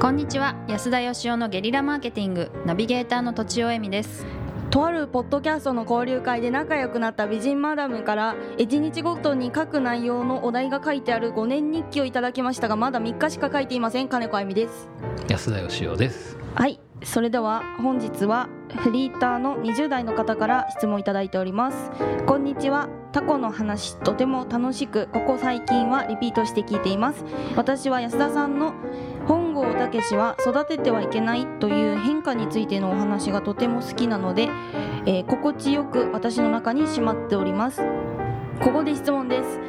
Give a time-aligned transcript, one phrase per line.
[0.00, 0.54] こんにちは。
[0.68, 4.24] 安田義雄のゲリラマーケティングナビゲーターの土地尾恵美です。
[4.70, 14.08] とあるポッドキャストの交流会で仲良くなった美人マダムから1日ごとに書く内容のお題が書いてある5年日記をいただきましたがまだ3日しか書いていません。
[14.08, 14.88] 金子あゆみです。
[15.26, 16.38] 安田義雄です。
[16.54, 16.78] はい。
[17.02, 18.48] それでは本日は
[18.84, 21.90] フリーターの20代の方から質問いただいております。
[22.24, 22.88] こんにちは。
[23.10, 27.24] タコの話とても楽しくここ最近はリピートして聞いています。
[27.56, 28.74] 私は安田さんの
[29.78, 34.48] 武史は育ててはいけないという変化についてのお話がとても好きなので、
[35.06, 37.82] えー心地よく私の中にしまっております。
[38.60, 39.60] ここで質問です。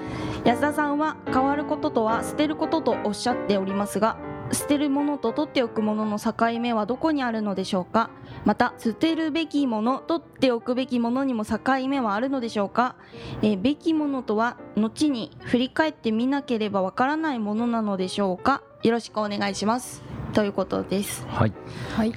[0.44, 4.18] 安田さんは変わることとは捨てることとおっしゃっておりますが
[4.54, 8.10] 捨てるものと取っておくものの境目はどこにあるのでしょうか？
[8.46, 12.96] また捨てるべきもの取っておくべきものにも境目はあるのでしょうか、
[13.44, 18.63] えべきものとは後に振り返ってみなければわからないものなのでしょうか？
[18.82, 20.02] よろしくお願いします。
[20.34, 21.26] ということです。
[21.27, 21.54] はい。
[21.98, 22.13] はい。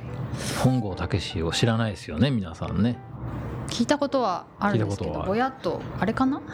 [0.62, 2.98] 本郷武史を知らないですよね皆さんね。
[3.66, 6.40] 聞いたことはあるんですけど聞いたことはぼやっとあれかな？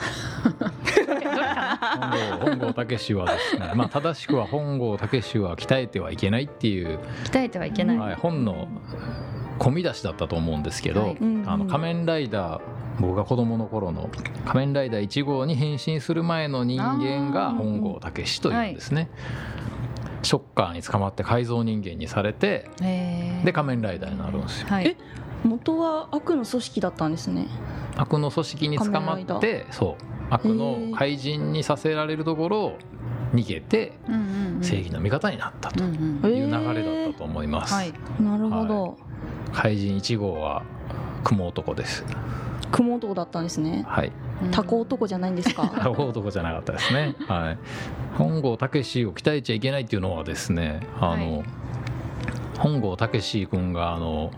[2.41, 8.67] 本郷武史はですねまあ正しくは本郷武史は鍛えてはいけないっていう、鍛えてはいけない、はい、本の
[9.59, 11.17] 込み出しだったと思うんですけど、はい。
[11.21, 11.43] うん。
[11.43, 12.63] うんあの仮面ライダー
[13.01, 14.09] 僕が子供の頃の
[14.47, 19.09] 仮面ライダー1号に変身する前の人間が本郷武史というんですね、
[20.23, 23.45] ショッカーに捕まって改造人間にされてえー。
[23.45, 24.69] で仮面ライダーになるんですよ。
[24.69, 24.87] はい。
[24.87, 24.97] え
[25.45, 27.47] 元は悪の組織だったんですね。
[27.97, 30.05] 悪の組織に捕まってそう。
[30.31, 32.79] 悪の怪人にさせられるところを
[33.35, 33.93] 逃げて
[34.63, 37.93] 正義の味方になったという流れだったと思います、はい。
[38.21, 38.99] なるほど、
[39.53, 40.63] 怪人1号は
[41.25, 42.05] 雲男です
[42.73, 43.85] 雲男だったんですね。
[43.89, 44.13] はい。
[44.53, 45.67] タコ男じゃないんですか？
[45.81, 47.15] タコ男じゃなかったですね。
[47.27, 47.59] はい。
[48.17, 51.45] 本郷武史を鍛えちゃいけないっていうのはですねあの、はい。
[52.59, 54.31] 本郷武史君があの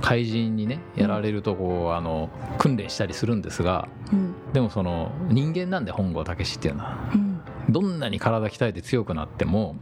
[0.00, 4.34] 怪人にねやられるとこうあの訓練したりするんですがうん。
[4.52, 7.40] でもその人間なんで本郷武史っていうのはうん。
[7.68, 9.76] どんなに体鍛えて強くなっても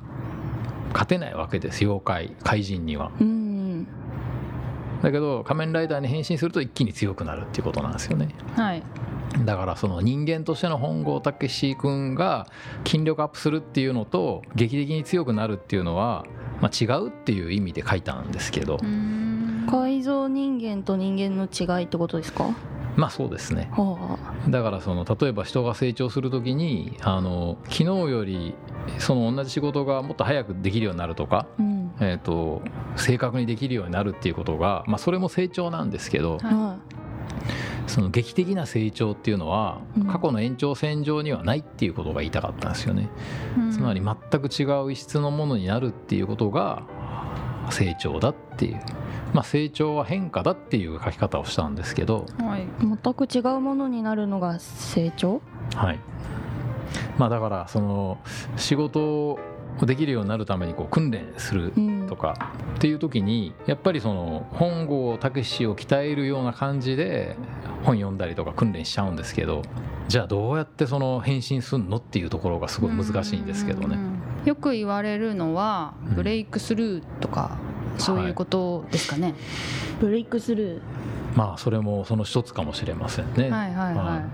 [0.92, 3.10] 勝てないわけです妖怪怪人には。
[3.20, 3.41] うん
[5.02, 8.28] だけど仮面ライダーに変身すると一気に強くなるっていうことなんですよね。
[8.54, 8.82] はい。
[9.44, 12.46] だからその人間としての本郷武史君が
[12.86, 16.24] 筋力アップするっていうのと劇的に強くなるっていうのは、
[16.60, 18.78] まあ、違うっていう意味で書いたんですけど。
[19.70, 22.50] 改造人間と人間の違いってことですか？
[22.94, 23.70] まあそうですね。
[23.72, 28.54] はだからその例えば人が成長する時にあの昨日より
[28.98, 31.71] その同じ仕事がもっと早くできるようになるとかあうん
[32.02, 32.62] えー、と
[32.96, 36.54] 正確にできるようになるっていうことが、まあ、それも成長なんですけどはい。
[36.54, 36.78] は
[37.86, 40.06] その劇的な成長っていうのはうん。
[40.06, 43.10] 過去の延長線上にはないっていうことが言いたかったんですよね。
[43.58, 43.70] うん。
[43.72, 46.84] つまり全く違う異質のものになるっていうことが
[47.70, 48.80] 成長だっていう、
[49.32, 52.66] まあ、成長は変化だっていう書き方をしたんですけど、はいい。
[52.80, 55.40] 全く違うものになるのが成長？
[55.74, 55.98] はい。
[57.18, 58.18] まあ、だからその
[58.56, 59.38] 仕事を
[59.80, 62.06] できるようになるためにこう訓練するうん。
[62.08, 67.36] とかっていう時にやっぱりその本郷武史を鍛えるような感じで
[67.84, 69.62] 本読んだりとか訓練しちゃうんですけど
[70.08, 73.98] じゃあどうやってその変身すんのっていうところがすごい難しいんですけどね。
[74.44, 76.14] よく言われるのはうん。
[76.16, 77.56] ブレイクスルーとか
[77.98, 79.34] そういうことですかね、
[80.00, 80.80] ブレイクスルー。
[81.34, 83.50] まあそれもその一つかもしれませんね。
[83.50, 84.24] はいはいははい。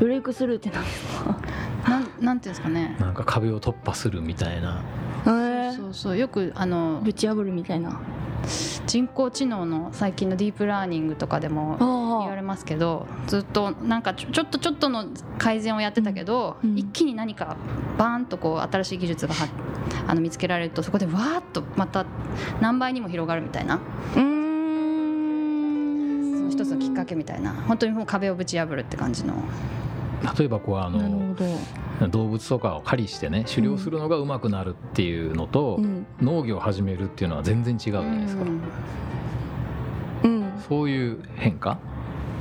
[0.00, 1.30] ブレイクスルーって何ですか？
[1.30, 1.43] い
[1.88, 2.96] なんなんていうんですかね。
[2.98, 4.82] なんか壁を突破するみたいな。
[5.26, 5.30] へ
[5.72, 6.16] えそうそう。
[6.16, 8.00] よくあのぶち破るみたいな。
[8.86, 11.78] 人工知能の最近のディープラーニングとかでも
[12.20, 15.06] 言われますけどずっとなんかちょちょっとちょっとの
[15.38, 16.70] 改善をやってたけど、うん。
[16.72, 16.78] うん。
[16.78, 17.56] 一気に何か
[17.96, 19.48] バーンとこう新しい技術がは
[20.06, 22.04] あの見つけられるとそこでわーっとまた
[22.60, 23.76] 何倍にも広がるみたいな。
[23.76, 24.34] うーん。
[26.38, 27.52] その一つのきっかけみたいな。
[27.66, 29.34] 本当にもう壁をぶち破るって感じの
[30.38, 31.36] 例えばこうあの
[32.08, 36.06] 動物とかを狩りしてね狩猟するのが上手くなるっていうのと、うん。
[36.20, 38.42] 農業を始めるっていうのは全然違うじゃないですか。
[38.42, 38.60] うん。
[40.22, 41.78] うん、そういう変化、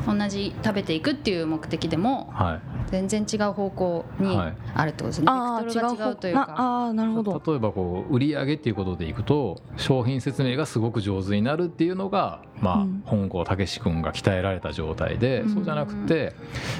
[0.05, 4.53] 同じ食べていくっていう目的でもは全然違う方向にはい。
[4.75, 7.41] あるってことですね、ああベクトルが違うというなかああなるほい、ど。
[7.45, 13.03] 例えばこう売り上げっていうことでいくと商品説明がすごく上手になるっていうのが、まあうん。
[13.05, 15.53] 本郷武史君が鍛えられた状態で、うん。
[15.53, 16.35] そうじゃなくて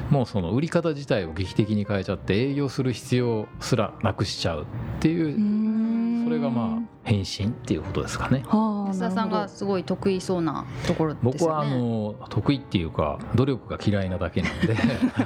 [0.10, 4.66] もうその売り方自体を劇的に変えちゃって営業する必要すらなくしちゃうっ
[5.00, 5.38] ていう
[6.24, 8.44] それがまあ変身っていうことですかね。
[8.48, 11.38] は安田さんがすごい得意そうなところですよね。
[11.40, 14.76] 僕はあの得意っていうか努力が嫌いなだけなんで。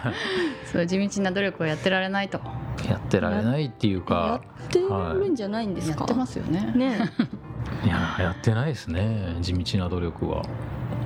[0.71, 2.39] そう地道な努力をやってられないと。
[2.87, 6.73] やってられないっていうやかってるんじゃないんですか、やってますよね。
[6.75, 6.97] ね。
[7.83, 10.41] いややってないですね地道な努力は、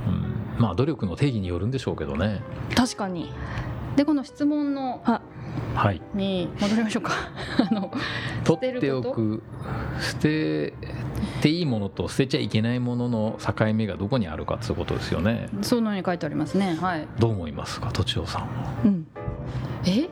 [0.08, 2.42] うん、まあ努力の定義によるんでしょうけどね。
[2.76, 3.32] 確かに。
[3.96, 5.32] でこの質問のははい
[6.14, 7.14] に戻りましょうか。
[7.70, 7.92] あの
[8.44, 9.42] 取っておく
[10.00, 10.74] 捨て
[11.42, 15.50] ていいものと捨てちゃいけないものの境目がどこにあるかっていうことですよね。
[15.62, 16.78] そういうのに書いてありますね。
[16.80, 17.08] はい。
[17.20, 18.48] どう思いますかとちおさんは？
[18.86, 19.08] うん。
[19.86, 20.10] え？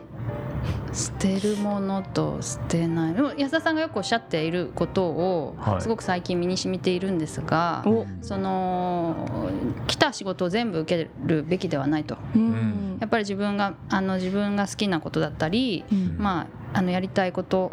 [0.92, 3.14] 捨てるものと捨てない。
[3.14, 5.80] でも安田さんがよくおっしゃっていることをはい。
[5.80, 8.06] すごく最近身に染みているんですが、お。
[8.22, 9.50] その
[9.86, 12.16] 来た仕事を全部受けるべきではないと。
[12.34, 12.98] うん。
[13.00, 16.16] やっぱり自分があの自分が好きなことだったり、うん。
[16.18, 17.72] まあ、あのやりたいこと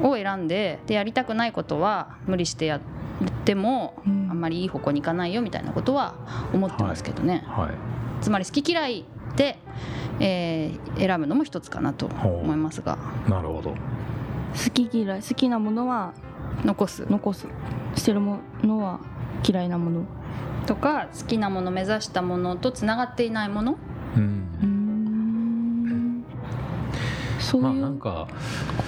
[0.00, 2.80] を選んででやりたくないことは無理してやっ
[3.44, 4.28] ても、うん。
[4.30, 6.14] あんまりいい方向に行かないよみたいなことは
[6.52, 7.70] 思ってますけどね、はい。
[8.22, 9.04] つまり好き嫌い
[9.36, 9.58] で、
[10.20, 12.98] えー選ぶのも一つかなと思いますが。
[13.28, 13.70] なるほど。
[13.70, 13.76] 好
[14.72, 16.14] き嫌い好きなものは
[16.64, 17.06] 残す。
[17.10, 17.46] 残す。
[17.96, 19.00] 捨てるものは
[19.46, 20.04] 嫌いなもの。
[20.66, 23.76] とか好きなもの目指したものとつながっていないもの。
[24.16, 24.48] うん。
[24.62, 24.84] うーん。
[27.40, 28.28] そうまあいうこなんか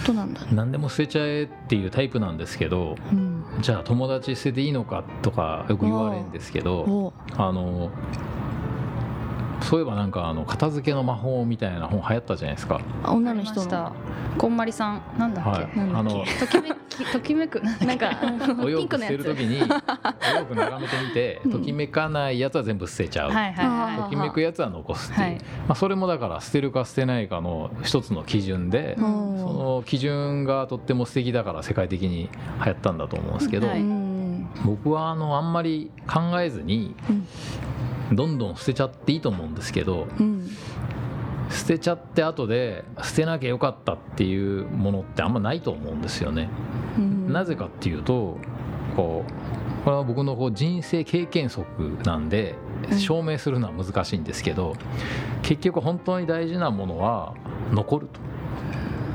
[0.07, 0.41] となんだ。
[0.41, 7.91] ね、何でも捨てちゃえっていうタイプなんですけどうん、じゃあ友達捨てていいのかとかよく言われるんですけどおあの
[9.67, 12.81] そういえばなんかあの片付けの魔法みたいな本流行ったじゃないですか。
[13.03, 13.93] あ女の人の。
[14.39, 15.77] こんまりさんなんだっけ、はい。
[15.77, 16.31] なんだっけ？
[16.39, 18.11] あのときめきときめくなんか
[18.63, 21.53] お洋服捨てる時に お洋服眺めてみてうん。
[21.53, 24.03] ときめかないやつは全部捨てちゃう、はいはいはい。
[24.05, 25.39] ときめくやつは残すっていう、はい。
[25.39, 29.39] まあ、それもだから捨てるか捨てないかの一つの基準で、うん。
[29.39, 32.29] その基準がとっても素敵だから世界的に
[32.65, 33.81] 流行ったんだと思うんですけど、はい。
[33.81, 34.47] うん。
[34.65, 36.95] 僕はあのあんまり考えずに
[38.13, 40.49] どんどん捨てちゃっていいと思うんですけどうん。
[41.51, 46.49] 捨てちゃって後で捨てなきゃよかったっていうものってあんまないと思うんですよね。
[46.99, 47.33] うん。
[47.33, 48.39] なぜかっていうと
[48.97, 52.55] こうこれは僕のこう人生経験則なんで
[52.91, 52.99] うん。
[52.99, 54.75] 証明するのは難しいんですけど
[55.43, 57.35] 結局本当に大事なものは
[57.73, 58.21] 残ると。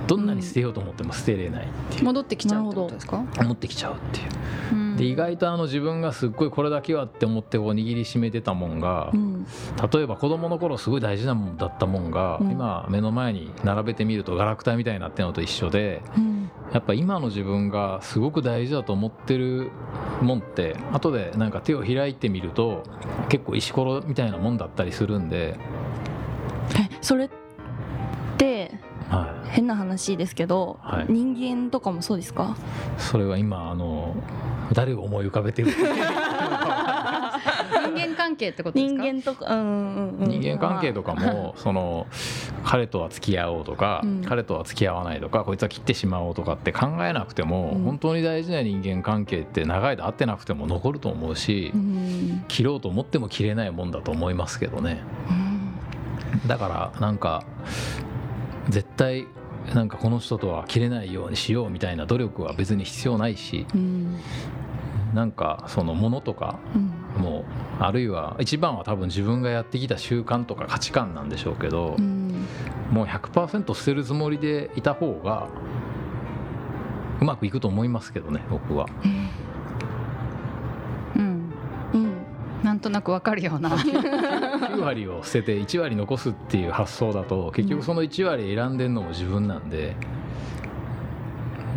[0.07, 2.03] どんなに捨てようと思っても捨てれないっていう。
[2.05, 3.23] 戻ってきちゃうってことですか？
[3.43, 4.27] 持ってきちゃうっていう
[4.71, 4.95] うん。
[4.97, 9.45] で意外とあの自分がすっごいこれだけはって思ってこう握りしめてたもんがうん。
[9.93, 12.51] 例えば子供の頃すごい大事なもんだったもんがうん。
[12.51, 16.49] 今目の前に並べてみるとガラクタみたいになってるのと一緒でうん。
[16.73, 19.71] やっぱ今の自分がすごく大事だと思ってる
[20.21, 22.83] もんって後でなんか手を開いてみると
[23.27, 25.59] 結構石ころみたいなもんだったりするんで、
[26.79, 27.29] えそれっ
[28.37, 28.71] て
[29.09, 31.07] は変な話ですけど、はい。
[31.09, 32.55] 人間とかもそうですか？
[32.57, 34.15] い、それは今あの
[34.73, 35.71] 誰を思い浮かべてる？
[37.93, 42.07] 人間関係ってことです人か間とか、うんうんうん、人間関係とかもその
[42.63, 44.21] 彼とは付き合おうとか、うん。
[44.23, 47.83] 彼とは付き合わないとかこいつは切ってしまおうとかって考えなくても、うん。
[47.83, 52.45] 本当に大事な人間関係って長い間会ってなくても残ると思うし、うん。
[52.47, 55.01] 切ろうと思っても切れないもんだと思いますけどね。
[55.29, 56.47] うん。
[56.47, 57.43] だからなんか
[58.69, 59.27] 絶対
[59.73, 64.17] なんかこの人とは切れないようにしようみたいな努力は別に必要ないしうん。
[65.13, 66.77] なんかそのものとかう
[67.19, 67.21] ん。
[67.21, 67.45] も
[67.79, 72.45] あるいは一番は多分自分がやってきた習慣とか価値観なんでしょうけど、うん。
[72.91, 75.47] もう100%捨てるつもりでいた方が
[77.21, 78.87] うまくいくと思いますけどね僕は。
[79.05, 79.29] う ん
[82.91, 89.95] なくわかるような9割を捨てて1割残すっていう発想だと結局その1割選んでるのも自分なんで。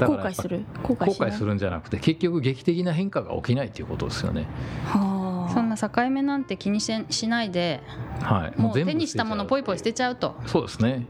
[0.01, 0.65] 後悔する？
[0.83, 4.47] 後悔するんじゃなくて結局劇的な変化が起きないっていうことですよね。
[4.87, 7.81] はあそんな境目なんて気にししないで
[8.21, 8.61] はい。
[8.61, 11.07] もう全部手にしたものポイポイ捨てちゃうとそうですね。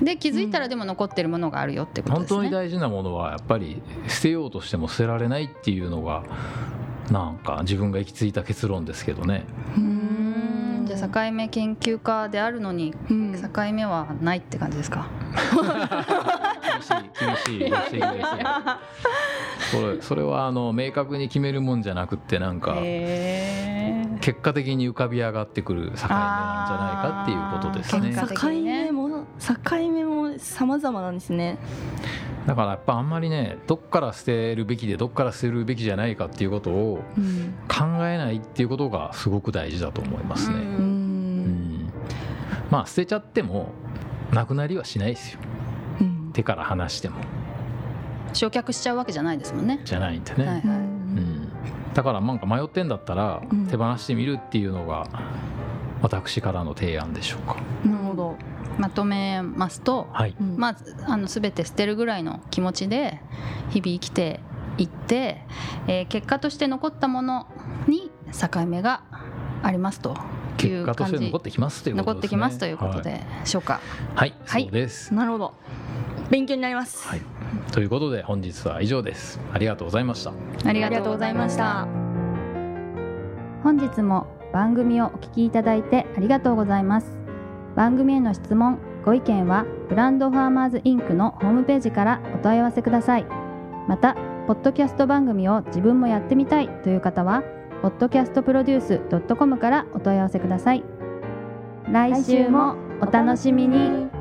[0.00, 6.24] で気づいたらでも残ってるものがあるよってこと本ですね、当に大事なものはやっぱり捨てようとしても捨てられないっていうのが
[7.10, 9.44] なんか自分が行き着いた結論ですけどね。
[9.76, 10.84] ううん。
[10.84, 13.32] んじゃあ境目研究家であるのにうん。
[13.34, 15.06] 境目はないって感じですか？
[16.74, 16.94] 厳しい
[17.26, 18.00] 厳しいご指摘ですよ。
[19.70, 22.74] それそれはあの明確に決めるもんじゃなくってなんか
[24.20, 28.14] 結果的に浮かび上がってくる境目なんじゃないかっていうことですね。
[28.38, 31.58] 境目も境目も様々なんですね
[32.46, 37.54] だからやっぱあんまりねどっから捨てるべきでどっから捨てるべきじゃないかっていうことをうん。
[37.68, 40.56] 考えないっていうことがすごく大事だと思いますね。
[40.56, 40.64] ううん。
[40.64, 41.86] うん。
[41.86, 41.92] ん
[42.70, 43.72] まあ捨てちゃっても
[44.32, 45.38] なくなりはしないですよ。
[46.00, 46.30] うん。
[46.32, 47.16] 手から離しても。
[48.34, 49.80] 焼却しちゃうわけじゃないですもんね。
[49.84, 50.64] じゃないんでね、はいはい。
[50.64, 51.48] うん、
[51.94, 53.66] だからなんか迷ってんだったらうん。
[53.66, 55.06] 手放してみるっていうのが
[56.02, 57.93] 私からの提案でしょうか、なるほど、
[58.78, 60.34] まとめますと、はい。
[60.40, 60.56] うん。
[60.56, 60.76] まあ、
[61.06, 63.20] あの全て捨てるぐらいの気持ちで
[63.70, 64.40] 日々生きて
[64.78, 65.42] いって、
[65.86, 67.46] えー結果として残ったもの
[67.86, 69.02] に境目が
[69.62, 70.14] ありますとい
[70.56, 72.14] 結果とう感じして残ってきますということですね。
[72.14, 73.80] 残ってきますということでしょうか。
[74.14, 74.62] はい、はい。
[74.62, 75.54] そうです、なるほど。
[76.30, 77.22] 勉強になります、はい、
[77.70, 79.38] ということで本日は以上です。
[79.52, 80.32] ありがとうございました。
[80.66, 81.86] ありがとうございました。
[83.62, 87.23] 本日も番組をお聞きいただいてありがとうございます
[87.74, 93.26] 番組への質問ご意見はブランドファーマーズインクのホームページからお問い合わせください。
[93.86, 94.14] また
[94.46, 97.42] ポッドキャスト番組を自分もやってみたいという方は
[97.82, 100.84] podcastproduce.com からお問い合わせください。
[101.90, 104.13] 来週もお楽しみに。